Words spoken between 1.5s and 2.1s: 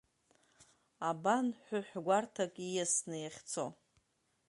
ҳәыҳә